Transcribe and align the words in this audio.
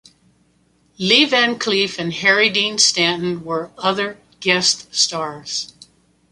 Lee 0.97 1.25
Van 1.25 1.59
Cleef 1.59 1.99
and 1.99 2.11
Harry 2.11 2.49
Dean 2.49 2.79
Stanton 2.79 3.45
were 3.45 3.69
other 3.77 4.17
guest 4.39 4.95
stars. 4.95 5.73